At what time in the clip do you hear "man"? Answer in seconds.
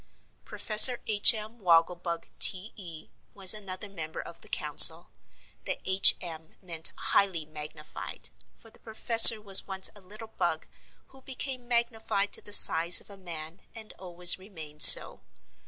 13.15-13.61